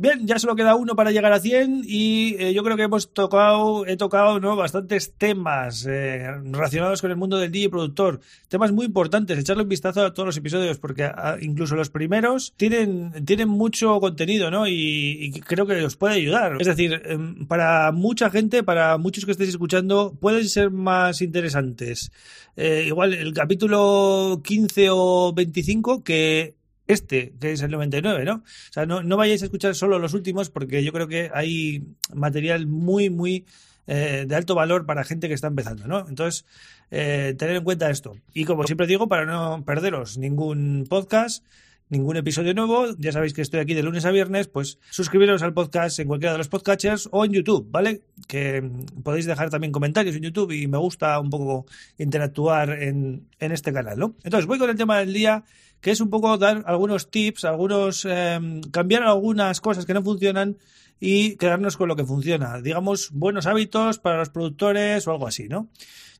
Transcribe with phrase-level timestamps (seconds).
[0.00, 3.12] Bien, ya solo queda uno para llegar a 100 y eh, yo creo que hemos
[3.12, 4.56] tocado, he tocado ¿no?
[4.56, 8.20] bastantes temas eh, relacionados con el mundo del DJ productor.
[8.48, 12.54] Temas muy importantes, echarle un vistazo a todos los episodios porque a, incluso los primeros
[12.56, 14.66] tienen, tienen mucho contenido ¿no?
[14.66, 14.72] Y,
[15.20, 16.56] y, creo que os puede ayudar.
[16.58, 22.10] Es decir, em, para mucha gente, para muchos que estéis escuchando, pueden ser más interesantes.
[22.56, 26.54] Eh, igual el capítulo 15 o 25 que
[26.92, 28.34] este, que es el 99, ¿no?
[28.34, 31.84] O sea, no, no vayáis a escuchar solo los últimos porque yo creo que hay
[32.14, 33.44] material muy, muy
[33.86, 36.06] eh, de alto valor para gente que está empezando, ¿no?
[36.08, 36.44] Entonces,
[36.90, 38.16] eh, tener en cuenta esto.
[38.32, 41.44] Y como siempre digo, para no perderos ningún podcast,
[41.90, 45.52] ningún episodio nuevo, ya sabéis que estoy aquí de lunes a viernes, pues suscribiros al
[45.52, 48.02] podcast en cualquiera de los podcatchers o en YouTube, ¿vale?
[48.28, 48.62] Que
[49.02, 51.66] podéis dejar también comentarios en YouTube y me gusta un poco
[51.98, 54.14] interactuar en, en este canal, ¿no?
[54.22, 55.44] Entonces, voy con el tema del día
[55.80, 58.38] que es un poco dar algunos tips, algunos eh,
[58.70, 60.58] cambiar algunas cosas que no funcionan
[61.00, 62.60] y quedarnos con lo que funciona.
[62.60, 65.70] Digamos, buenos hábitos para los productores o algo así, ¿no?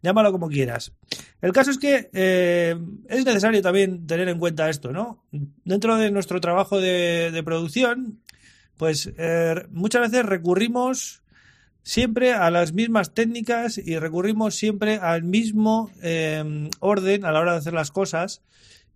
[0.03, 0.93] Llámalo como quieras.
[1.43, 2.75] El caso es que eh,
[3.09, 5.23] es necesario también tener en cuenta esto, ¿no?
[5.31, 8.21] Dentro de nuestro trabajo de, producción,
[8.79, 11.23] pues eh, muchas veces recurrimos
[11.83, 17.53] siempre a las mismas técnicas y recurrimos siempre al mismo eh, orden a la hora
[17.53, 18.43] de hacer las cosas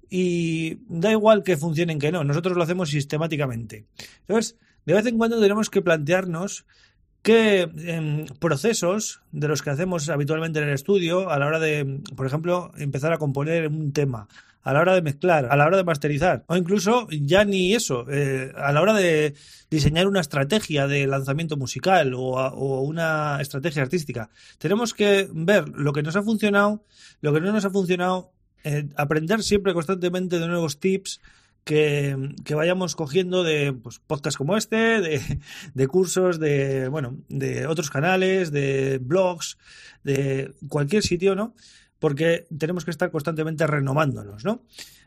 [0.09, 3.87] y da igual que funcionen que no, nosotros lo hacemos sistemáticamente.
[4.21, 6.67] Entonces, de vez en cuando tenemos que plantearnos
[7.23, 12.01] qué eh, procesos de los que hacemos habitualmente en el estudio a la hora de,
[12.15, 14.29] por ejemplo, empezar a componer un tema,
[14.65, 18.07] a la hora de mezclar, a la hora de masterizar, o incluso ya ni eso,
[18.11, 19.35] eh, a la hora de
[19.70, 24.31] diseñar una estrategia de lanzamiento musical o, una estrategia artística.
[24.58, 26.85] Tenemos que ver lo que nos ha funcionado,
[27.23, 28.33] lo que no nos ha funcionado
[28.64, 31.20] eh, aprender siempre constantemente de nuevos tips
[31.64, 35.41] que, vayamos cogiendo de pues, podcasts como este, de,
[35.75, 39.58] de, cursos, de, bueno, de otros canales, de blogs,
[40.05, 41.55] de cualquier sitio, ¿no?
[41.98, 44.63] Porque tenemos que estar constantemente renovándonos, ¿no?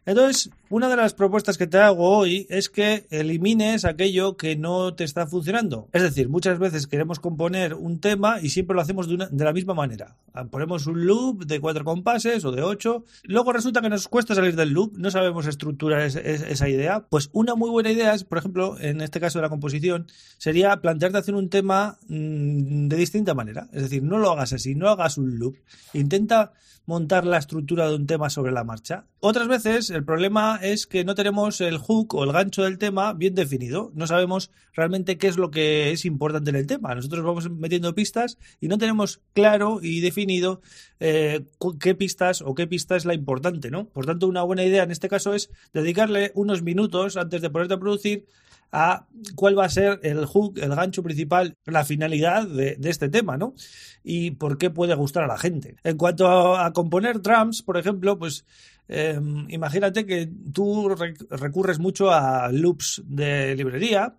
[0.08, 4.94] Entonces, una de las propuestas que te hago hoy es que elimines aquello que no
[4.94, 5.90] te está funcionando.
[5.92, 9.74] Es decir, muchas veces queremos componer un tema y siempre lo hacemos de, la misma
[9.74, 10.16] manera.
[10.50, 13.04] Ponemos un loop de cuatro compases o de ocho.
[13.24, 17.06] Luego resulta que nos cuesta salir del loop, no sabemos estructurar es, es, esa idea.
[17.10, 20.08] Pues una muy buena idea es, por ejemplo, en este caso de la composición,
[20.38, 23.68] sería plantearte hacer un tema mmm, de distinta manera.
[23.74, 25.58] Es decir, no lo hagas así, no hagas un loop.
[25.92, 26.54] Intenta
[26.88, 29.06] montar la estructura de un tema sobre la marcha.
[29.20, 33.14] Otras veces el problema es que no tenemos el hook o el gancho del tema
[33.14, 33.92] bien definido.
[33.96, 36.94] No sabemos realmente qué es lo que es importante en el tema.
[36.94, 40.62] Nosotros vamos metiendo pistas y no tenemos claro y definido
[41.00, 41.46] eh,
[41.80, 43.90] qué pistas o qué pista es la importante, ¿no?
[43.90, 47.74] Por tanto, una buena idea en este caso es dedicarle unos minutos antes de ponerte
[47.74, 48.28] a producir
[48.72, 53.38] a cuál va a ser el hook, el gancho principal, la finalidad de, este tema,
[53.38, 53.56] ¿no?
[54.04, 55.78] Y por qué puede gustar a la gente.
[55.84, 58.46] En cuanto a, a componer drums, por ejemplo, pues
[58.88, 64.18] eh, imagínate que tú rec recurres mucho a loops de librería,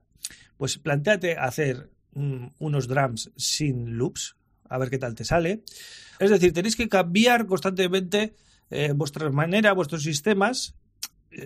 [0.57, 4.37] pues planteate hacer mm, unos drums sin loops,
[4.69, 5.63] a ver qué tal te sale.
[6.19, 8.35] Es decir, tenéis que cambiar constantemente
[8.71, 10.75] eh, vuestra manera, vuestros sistemas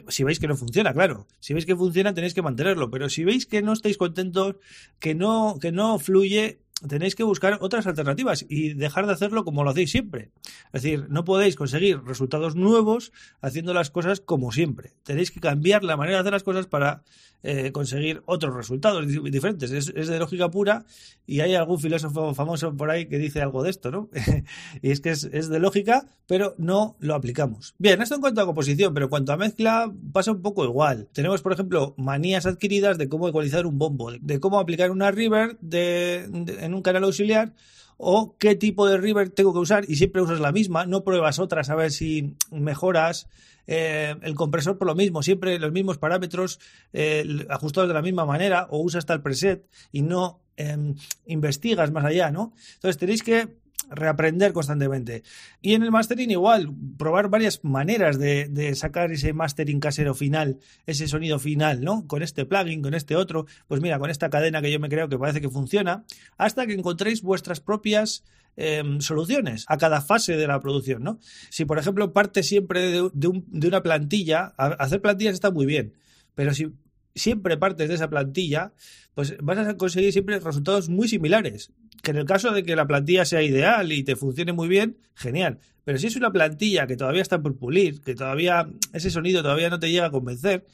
[0.08, 1.26] si veis que no funciona, claro.
[1.40, 2.90] Si veis que funciona, tenéis que mantenerlo.
[2.90, 4.56] Pero si veis que no estáis contentos,
[4.98, 9.64] que no, que no fluye, tenéis que buscar otras alternativas y dejar de hacerlo como
[9.64, 10.30] lo hacéis siempre.
[10.72, 14.92] Es decir, no podéis conseguir resultados nuevos haciendo las cosas como siempre.
[15.02, 17.02] Tenéis que cambiar la manera de hacer las cosas para
[17.44, 19.72] eh, conseguir otros resultados diferentes.
[19.72, 20.84] Es, de lógica pura
[21.26, 24.10] y hay algún filósofo famoso por ahí que dice algo de esto, ¿no?
[24.82, 27.74] y es que es, de lógica, pero no lo aplicamos.
[27.78, 31.08] Bien, esto en cuanto a composición, pero en cuanto a mezcla pasa un poco igual.
[31.12, 35.58] Tenemos, por ejemplo, manías adquiridas de cómo ecualizar un bombo, de cómo aplicar una reverb
[35.60, 37.54] de, de, en un canal auxiliar
[37.96, 41.38] o qué tipo de river tengo que usar y siempre usas la misma, no pruebas
[41.38, 43.28] otras a ver si mejoras.
[43.68, 46.58] Eh, el compresor por lo mismo, siempre los mismos parámetros
[46.92, 50.94] eh, ajustados de la misma manera o usas tal preset y no eh,
[51.26, 52.54] investigas más allá, ¿no?
[52.74, 53.54] Entonces tenéis que
[53.90, 55.22] reaprender constantemente.
[55.60, 61.08] Y en el mastering igual, probar varias maneras de, sacar ese mastering casero final, ese
[61.08, 62.06] sonido final, ¿no?
[62.06, 65.08] Con este plugin, con este otro, pues mira, con esta cadena que yo me creo
[65.08, 66.04] que parece que funciona,
[66.38, 68.24] hasta que encontréis vuestras propias
[68.56, 71.18] eh, soluciones a cada fase de la producción, ¿no?
[71.50, 75.94] Si, por ejemplo, parte siempre de una plantilla, hacer plantillas está muy bien,
[76.34, 76.72] pero si
[77.14, 78.72] siempre partes de esa plantilla,
[79.14, 81.72] pues vas a conseguir siempre resultados muy similares.
[82.02, 84.96] Que en el caso de que la plantilla sea ideal y te funcione muy bien,
[85.14, 85.58] genial.
[85.84, 89.70] Pero si es una plantilla que todavía está por pulir, que todavía ese sonido todavía
[89.70, 90.66] no te llega a convencer,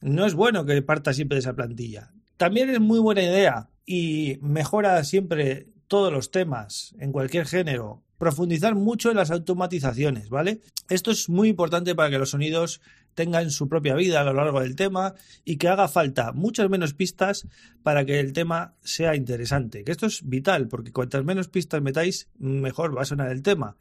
[0.00, 2.12] no es bueno que partas siempre de esa plantilla.
[2.36, 8.74] También es muy buena idea y mejora siempre todos los temas en cualquier género profundizar
[8.74, 10.60] mucho en las automatizaciones, ¿vale?
[10.90, 12.82] Esto es muy importante para que los sonidos
[13.14, 15.14] tengan su propia vida a lo largo del tema
[15.44, 17.46] y que haga falta muchas menos pistas
[17.82, 19.84] para que el tema sea interesante.
[19.84, 23.76] Que esto es vital, porque cuantas menos pistas metáis, mejor va a sonar el tema.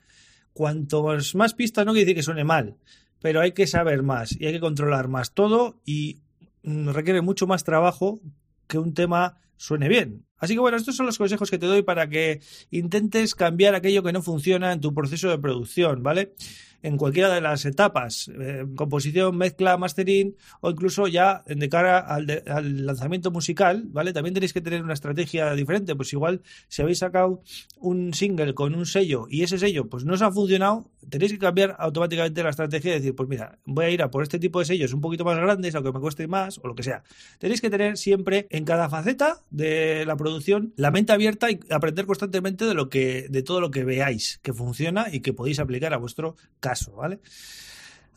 [0.53, 2.77] Cuantos más pistas no quiere decir que suene mal,
[3.21, 6.21] pero hay que saber más y hay que controlar más todo y
[6.63, 8.21] mm, requiere mucho más trabajo
[8.67, 10.25] que un tema suene bien.
[10.37, 12.41] Así que bueno, estos son los consejos que te doy para que
[12.71, 16.33] intentes cambiar aquello que no funciona en tu proceso de producción, ¿vale?
[16.81, 22.43] En cualquiera de las etapas, eh, composición, mezcla, mastering o incluso ya de cara al,
[22.47, 24.13] al, lanzamiento musical, ¿vale?
[24.13, 27.41] También tenéis que tener una estrategia diferente, pues igual si habéis sacado
[27.77, 31.39] un single con un sello y ese sello pues no os ha funcionado, tenéis que
[31.39, 34.59] cambiar automáticamente la estrategia y decir, pues mira, voy a ir a por este tipo
[34.59, 37.03] de sellos un poquito más grandes, aunque me cueste más o lo que sea.
[37.39, 42.05] Tenéis que tener siempre en cada faceta de la producción la mente abierta y aprender
[42.05, 45.93] constantemente de lo que de todo lo que veáis que funciona y que podéis aplicar
[45.93, 46.35] a vuestro
[46.69, 47.19] caso, ¿vale?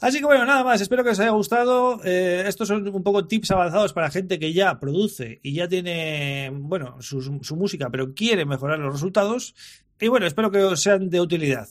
[0.00, 2.00] Así que bueno, nada más, espero que os haya gustado.
[2.04, 6.50] Eh, estos son un poco tips avanzados para gente que ya produce y ya tiene,
[6.52, 9.54] bueno, su, su música, pero quiere mejorar los resultados.
[10.00, 11.68] Y bueno, espero que os sean de utilidad.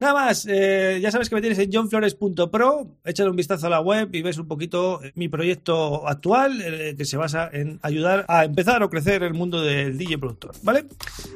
[0.00, 3.80] Nada más, eh, ya sabes que me tienes en johnflores.pro, échale un vistazo a la
[3.80, 8.44] web y ves un poquito mi proyecto actual, eh, que se basa en ayudar a
[8.44, 10.86] empezar o crecer el mundo del DJ productor, ¿vale?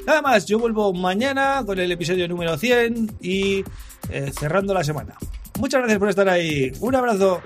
[0.07, 3.65] Nada más, yo vuelvo mañana con el episodio número 100 y
[4.11, 5.15] eh, cerrando la semana.
[5.59, 7.41] Muchas gracias por estar ahí, un abrazo.